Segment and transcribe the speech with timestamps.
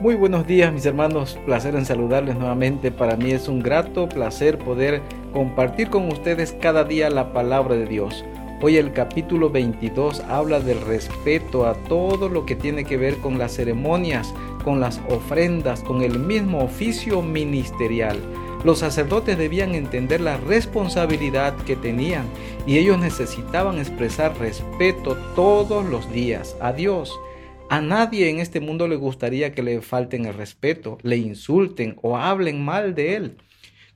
[0.00, 2.90] Muy buenos días mis hermanos, placer en saludarles nuevamente.
[2.90, 5.02] Para mí es un grato placer poder
[5.34, 8.24] compartir con ustedes cada día la palabra de Dios.
[8.62, 13.38] Hoy el capítulo 22 habla del respeto a todo lo que tiene que ver con
[13.38, 14.32] las ceremonias,
[14.64, 18.18] con las ofrendas, con el mismo oficio ministerial.
[18.64, 22.24] Los sacerdotes debían entender la responsabilidad que tenían
[22.66, 27.20] y ellos necesitaban expresar respeto todos los días a Dios.
[27.70, 32.16] A nadie en este mundo le gustaría que le falten el respeto, le insulten o
[32.16, 33.36] hablen mal de él.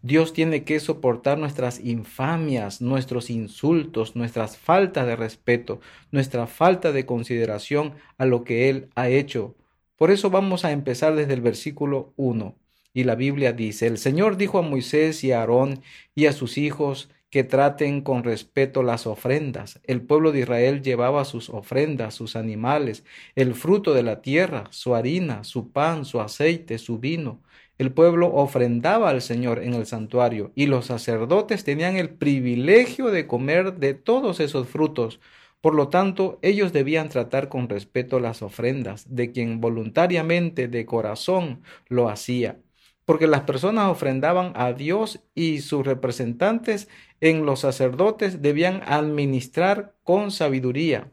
[0.00, 5.80] Dios tiene que soportar nuestras infamias, nuestros insultos, nuestras faltas de respeto,
[6.12, 9.56] nuestra falta de consideración a lo que Él ha hecho.
[9.96, 12.54] Por eso vamos a empezar desde el versículo 1.
[12.92, 15.82] Y la Biblia dice, el Señor dijo a Moisés y a Aarón
[16.14, 19.80] y a sus hijos, que traten con respeto las ofrendas.
[19.82, 23.02] El pueblo de Israel llevaba sus ofrendas, sus animales,
[23.34, 27.42] el fruto de la tierra, su harina, su pan, su aceite, su vino.
[27.76, 33.26] El pueblo ofrendaba al Señor en el santuario y los sacerdotes tenían el privilegio de
[33.26, 35.18] comer de todos esos frutos.
[35.60, 41.62] Por lo tanto, ellos debían tratar con respeto las ofrendas de quien voluntariamente de corazón
[41.88, 42.60] lo hacía
[43.04, 46.88] porque las personas ofrendaban a Dios y sus representantes
[47.20, 51.10] en los sacerdotes debían administrar con sabiduría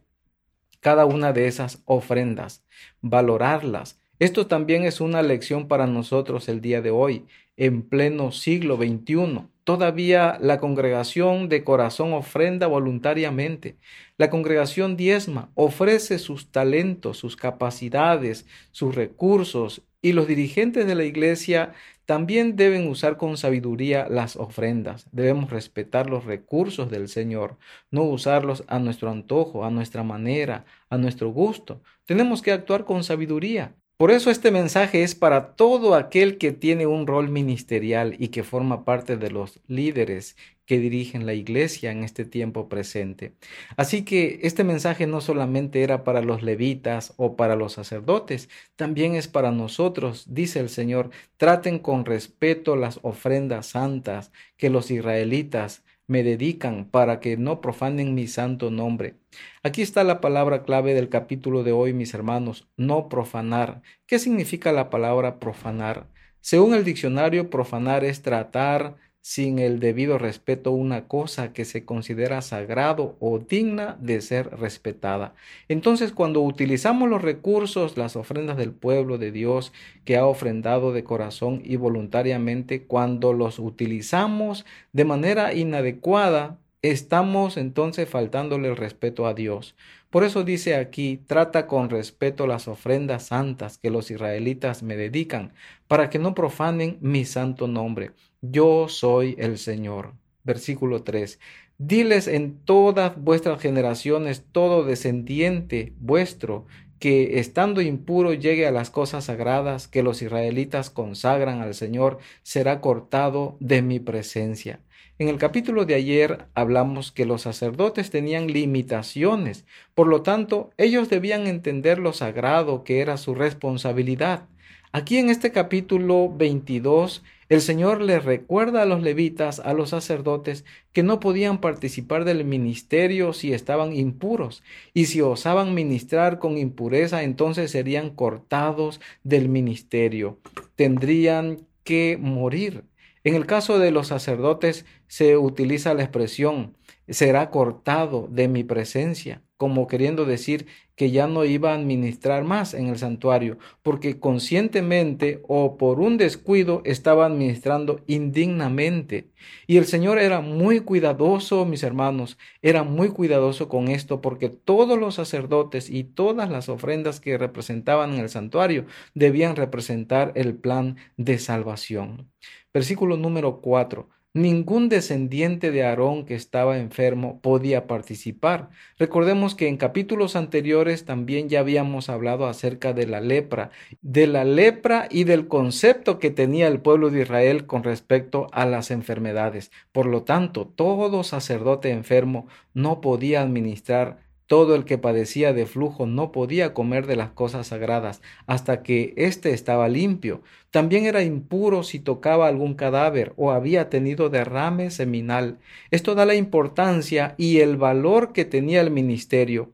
[0.80, 2.64] cada una de esas ofrendas,
[3.02, 4.00] valorarlas.
[4.20, 7.26] Esto también es una lección para nosotros el día de hoy,
[7.56, 9.48] en pleno siglo XXI.
[9.64, 13.78] Todavía la congregación de corazón ofrenda voluntariamente.
[14.18, 21.04] La congregación diezma, ofrece sus talentos, sus capacidades, sus recursos y los dirigentes de la
[21.04, 21.74] iglesia
[22.06, 25.08] también deben usar con sabiduría las ofrendas.
[25.12, 27.58] Debemos respetar los recursos del Señor,
[27.92, 31.82] no usarlos a nuestro antojo, a nuestra manera, a nuestro gusto.
[32.06, 33.76] Tenemos que actuar con sabiduría.
[34.02, 38.42] Por eso este mensaje es para todo aquel que tiene un rol ministerial y que
[38.42, 43.36] forma parte de los líderes que dirigen la iglesia en este tiempo presente.
[43.78, 49.14] Así que este mensaje no solamente era para los levitas o para los sacerdotes, también
[49.14, 55.84] es para nosotros, dice el Señor, traten con respeto las ofrendas santas que los israelitas
[56.12, 59.16] me dedican para que no profanen mi santo nombre.
[59.64, 63.82] Aquí está la palabra clave del capítulo de hoy, mis hermanos, no profanar.
[64.08, 66.10] ¿Qué significa la palabra profanar?
[66.42, 72.42] Según el diccionario, profanar es tratar, sin el debido respeto una cosa que se considera
[72.42, 75.36] sagrado o digna de ser respetada.
[75.68, 79.74] Entonces, cuando utilizamos los recursos, las ofrendas del pueblo de Dios
[80.06, 88.10] que ha ofrendado de corazón y voluntariamente, cuando los utilizamos de manera inadecuada, estamos entonces
[88.10, 89.76] faltándole el respeto a Dios.
[90.10, 95.54] Por eso dice aquí, trata con respeto las ofrendas santas que los israelitas me dedican,
[95.88, 98.12] para que no profanen mi santo nombre.
[98.42, 100.14] Yo soy el Señor.
[100.44, 101.40] Versículo 3.
[101.78, 106.66] Diles en todas vuestras generaciones, todo descendiente vuestro,
[107.00, 112.82] que estando impuro llegue a las cosas sagradas que los israelitas consagran al Señor, será
[112.82, 114.82] cortado de mi presencia.
[115.22, 121.10] En el capítulo de ayer hablamos que los sacerdotes tenían limitaciones, por lo tanto ellos
[121.10, 124.48] debían entender lo sagrado que era su responsabilidad.
[124.92, 130.66] Aquí en este capítulo 22, el Señor les recuerda a los levitas, a los sacerdotes,
[130.92, 134.64] que no podían participar del ministerio si estaban impuros,
[134.96, 140.40] y si osaban ministrar con impureza, entonces serían cortados del ministerio,
[140.76, 142.86] tendrían que morir.
[143.24, 146.76] En el caso de los sacerdotes se utiliza la expresión
[147.08, 152.74] será cortado de mi presencia, como queriendo decir que ya no iba a administrar más
[152.74, 159.30] en el santuario, porque conscientemente o por un descuido estaba administrando indignamente.
[159.68, 164.98] Y el Señor era muy cuidadoso, mis hermanos, era muy cuidadoso con esto, porque todos
[164.98, 170.98] los sacerdotes y todas las ofrendas que representaban en el santuario debían representar el plan
[171.18, 172.32] de salvación.
[172.74, 174.10] Versículo número 4.
[174.34, 178.70] Ningún descendiente de Aarón que estaba enfermo podía participar.
[178.98, 184.46] Recordemos que en capítulos anteriores también ya habíamos hablado acerca de la lepra, de la
[184.46, 189.70] lepra y del concepto que tenía el pueblo de Israel con respecto a las enfermedades.
[189.92, 196.08] Por lo tanto, todo sacerdote enfermo no podía administrar todo el que padecía de flujo
[196.08, 200.42] no podía comer de las cosas sagradas hasta que éste estaba limpio.
[200.72, 205.60] También era impuro si tocaba algún cadáver o había tenido derrame seminal.
[205.90, 209.72] Esto da la importancia y el valor que tenía el ministerio.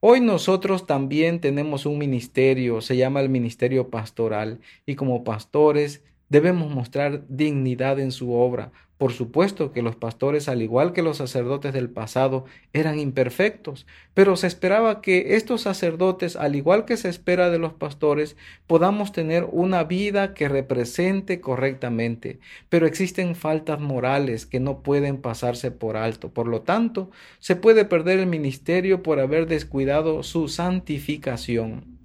[0.00, 6.68] Hoy nosotros también tenemos un ministerio, se llama el ministerio pastoral, y como pastores debemos
[6.68, 11.74] mostrar dignidad en su obra, por supuesto que los pastores, al igual que los sacerdotes
[11.74, 17.50] del pasado, eran imperfectos, pero se esperaba que estos sacerdotes, al igual que se espera
[17.50, 22.38] de los pastores, podamos tener una vida que represente correctamente.
[22.70, 26.30] Pero existen faltas morales que no pueden pasarse por alto.
[26.30, 31.95] Por lo tanto, se puede perder el ministerio por haber descuidado su santificación.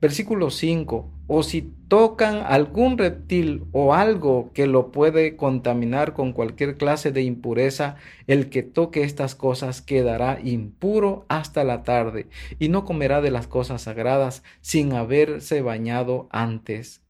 [0.00, 1.10] Versículo 5.
[1.26, 7.22] O si tocan algún reptil o algo que lo puede contaminar con cualquier clase de
[7.22, 7.96] impureza,
[8.26, 12.28] el que toque estas cosas quedará impuro hasta la tarde
[12.58, 17.02] y no comerá de las cosas sagradas sin haberse bañado antes.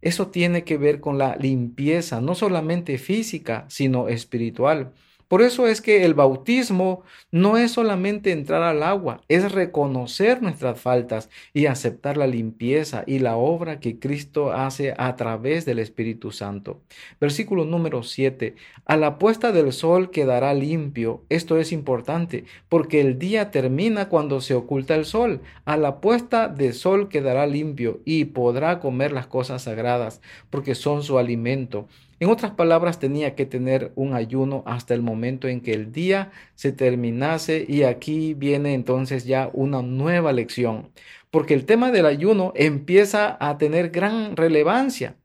[0.00, 4.92] Eso tiene que ver con la limpieza, no solamente física, sino espiritual.
[5.32, 10.78] Por eso es que el bautismo no es solamente entrar al agua, es reconocer nuestras
[10.78, 16.32] faltas y aceptar la limpieza y la obra que Cristo hace a través del Espíritu
[16.32, 16.82] Santo.
[17.18, 18.56] Versículo número 7.
[18.84, 21.22] A la puesta del sol quedará limpio.
[21.30, 25.40] Esto es importante porque el día termina cuando se oculta el sol.
[25.64, 30.20] A la puesta del sol quedará limpio y podrá comer las cosas sagradas
[30.50, 31.88] porque son su alimento.
[32.22, 36.30] En otras palabras, tenía que tener un ayuno hasta el momento en que el día
[36.54, 40.92] se terminase y aquí viene entonces ya una nueva lección,
[41.32, 45.16] porque el tema del ayuno empieza a tener gran relevancia.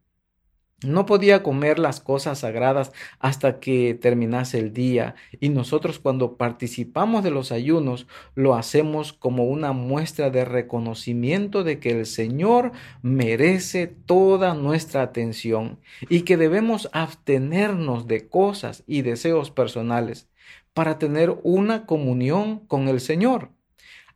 [0.84, 7.24] No podía comer las cosas sagradas hasta que terminase el día y nosotros cuando participamos
[7.24, 13.88] de los ayunos lo hacemos como una muestra de reconocimiento de que el Señor merece
[13.88, 15.80] toda nuestra atención
[16.10, 20.30] y que debemos abstenernos de cosas y deseos personales
[20.76, 23.50] para tener una comunión con el Señor.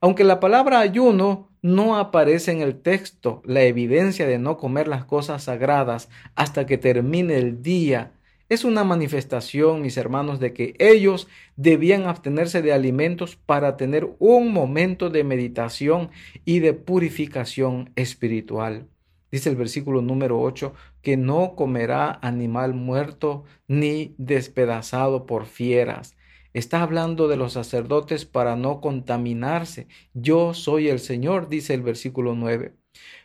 [0.01, 5.06] Aunque la palabra ayuno no aparece en el texto, la evidencia de no comer las
[5.06, 8.13] cosas sagradas hasta que termine el día
[8.50, 14.51] es una manifestación, mis hermanos, de que ellos debían abstenerse de alimentos para tener un
[14.51, 16.09] momento de meditación
[16.45, 18.88] y de purificación espiritual.
[19.31, 26.18] Dice el versículo número 8 que no comerá animal muerto ni despedazado por fieras,
[26.53, 29.88] Está hablando de los sacerdotes para no contaminarse.
[30.13, 32.75] Yo soy el Señor, dice el versículo 9.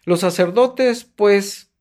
[0.05, 1.73] Los sacerdotes, pues,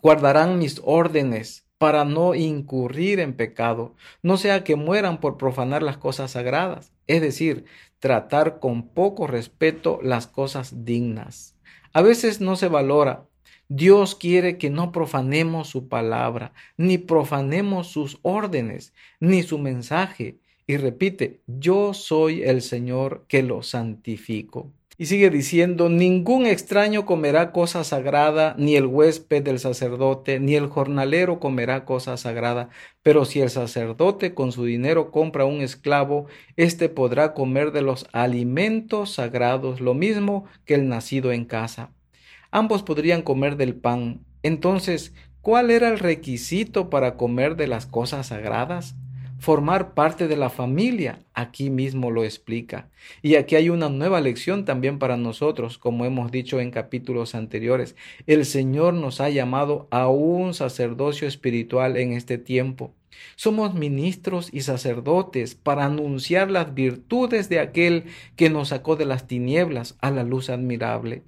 [0.00, 5.96] guardarán mis órdenes para no incurrir en pecado, no sea que mueran por profanar las
[5.96, 7.66] cosas sagradas, es decir,
[8.00, 11.56] tratar con poco respeto las cosas dignas.
[11.92, 13.26] A veces no se valora.
[13.68, 20.38] Dios quiere que no profanemos su palabra, ni profanemos sus órdenes, ni su mensaje.
[20.66, 24.72] Y repite, yo soy el Señor que lo santifico.
[25.00, 30.66] Y sigue diciendo, ningún extraño comerá cosa sagrada, ni el huésped del sacerdote, ni el
[30.66, 32.70] jornalero comerá cosa sagrada.
[33.02, 36.26] Pero si el sacerdote con su dinero compra un esclavo,
[36.56, 41.92] éste podrá comer de los alimentos sagrados, lo mismo que el nacido en casa.
[42.50, 44.20] Ambos podrían comer del pan.
[44.42, 45.12] Entonces,
[45.42, 48.94] ¿cuál era el requisito para comer de las cosas sagradas?
[49.38, 51.20] formar parte de la familia.
[51.32, 52.88] Aquí mismo lo explica.
[53.22, 57.96] Y aquí hay una nueva lección también para nosotros, como hemos dicho en capítulos anteriores.
[58.26, 62.92] El Señor nos ha llamado a un sacerdocio espiritual en este tiempo.
[63.36, 68.04] Somos ministros y sacerdotes para anunciar las virtudes de aquel
[68.36, 71.22] que nos sacó de las tinieblas a la luz admirable.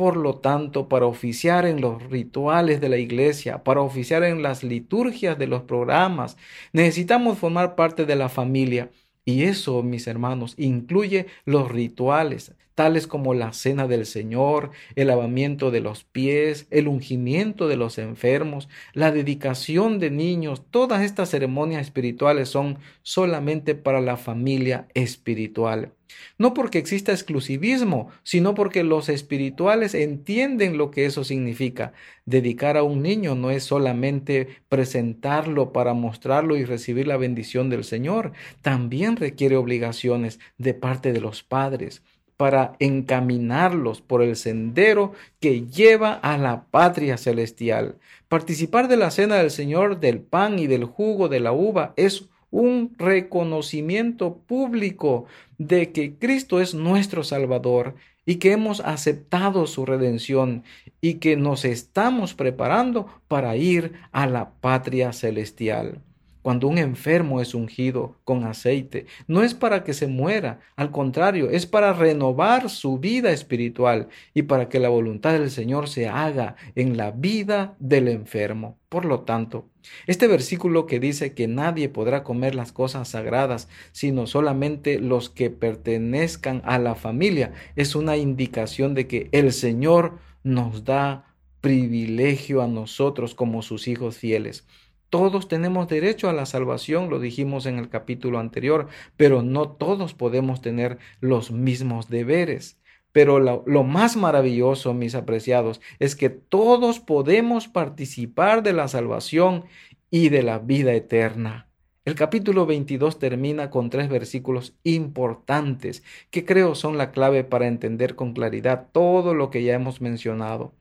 [0.00, 4.64] Por lo tanto, para oficiar en los rituales de la iglesia, para oficiar en las
[4.64, 6.38] liturgias de los programas,
[6.72, 8.90] necesitamos formar parte de la familia.
[9.26, 15.70] Y eso, mis hermanos, incluye los rituales, tales como la cena del Señor, el lavamiento
[15.70, 20.62] de los pies, el ungimiento de los enfermos, la dedicación de niños.
[20.70, 25.92] Todas estas ceremonias espirituales son solamente para la familia espiritual.
[26.38, 31.92] No porque exista exclusivismo, sino porque los espirituales entienden lo que eso significa.
[32.24, 37.84] Dedicar a un niño no es solamente presentarlo para mostrarlo y recibir la bendición del
[37.84, 38.32] Señor,
[38.62, 42.02] también requiere obligaciones de parte de los padres
[42.40, 47.96] para encaminarlos por el sendero que lleva a la patria celestial.
[48.28, 52.30] Participar de la cena del Señor, del pan y del jugo de la uva es
[52.50, 55.26] un reconocimiento público
[55.58, 57.94] de que Cristo es nuestro Salvador
[58.24, 60.64] y que hemos aceptado su redención
[61.02, 66.00] y que nos estamos preparando para ir a la patria celestial.
[66.42, 71.50] Cuando un enfermo es ungido con aceite, no es para que se muera, al contrario,
[71.50, 76.56] es para renovar su vida espiritual y para que la voluntad del Señor se haga
[76.74, 78.78] en la vida del enfermo.
[78.88, 79.68] Por lo tanto,
[80.06, 85.50] este versículo que dice que nadie podrá comer las cosas sagradas, sino solamente los que
[85.50, 92.66] pertenezcan a la familia, es una indicación de que el Señor nos da privilegio a
[92.66, 94.66] nosotros como sus hijos fieles.
[95.10, 98.86] Todos tenemos derecho a la salvación, lo dijimos en el capítulo anterior,
[99.16, 102.78] pero no todos podemos tener los mismos deberes.
[103.10, 109.64] Pero lo, más maravilloso, mis apreciados, es que todos podemos participar de la salvación
[110.10, 111.68] y de la vida eterna.
[112.04, 118.14] El capítulo 22 termina con tres versículos importantes que creo son la clave para entender
[118.14, 120.72] con claridad todo lo que ya hemos mencionado.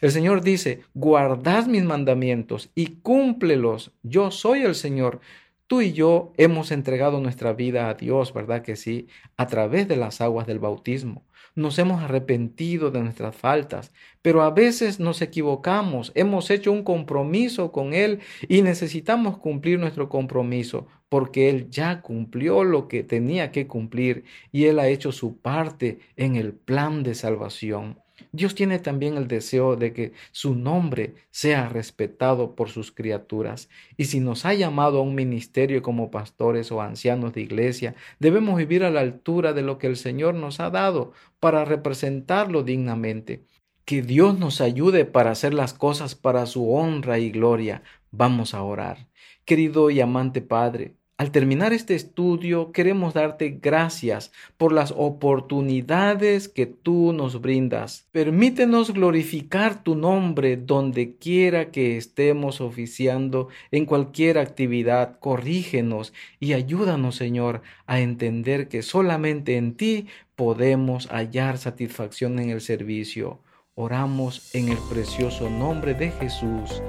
[0.00, 3.92] El Señor dice, guardad mis mandamientos y cúmplelos.
[4.02, 5.20] Yo soy el Señor.
[5.66, 9.06] Tú y yo hemos entregado nuestra vida a Dios, ¿verdad que sí?
[9.36, 11.26] A través de las aguas del bautismo.
[11.54, 13.92] Nos hemos arrepentido de nuestras faltas,
[14.22, 20.08] pero a veces nos equivocamos, hemos hecho un compromiso con Él y necesitamos cumplir nuestro
[20.08, 25.38] compromiso porque Él ya cumplió lo que tenía que cumplir y Él ha hecho su
[25.38, 27.98] parte en el plan de salvación.
[28.32, 33.68] Dios tiene también el deseo de que su nombre sea respetado por sus criaturas.
[33.96, 38.56] Y si nos ha llamado a un ministerio como pastores o ancianos de iglesia, debemos
[38.58, 43.44] vivir a la altura de lo que el Señor nos ha dado para representarlo dignamente.
[43.84, 47.82] Que Dios nos ayude para hacer las cosas para su honra y gloria.
[48.10, 49.08] Vamos a orar.
[49.46, 56.66] Querido y amante Padre, al terminar este estudio, queremos darte gracias por las oportunidades que
[56.66, 58.06] tú nos brindas.
[58.12, 65.18] Permítenos glorificar tu nombre donde quiera que estemos oficiando en cualquier actividad.
[65.18, 70.06] Corrígenos y ayúdanos, Señor, a entender que solamente en ti
[70.36, 73.40] podemos hallar satisfacción en el servicio.
[73.74, 76.80] Oramos en el precioso nombre de Jesús.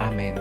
[0.00, 0.36] Amén.